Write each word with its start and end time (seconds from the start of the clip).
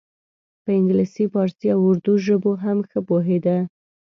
په 0.63 0.69
انګلیسي 0.79 1.25
پارسي 1.33 1.67
او 1.75 1.79
اردو 1.89 2.13
ژبو 2.25 2.51
هم 2.63 2.77
ښه 2.89 2.99
پوهیده. 3.07 3.57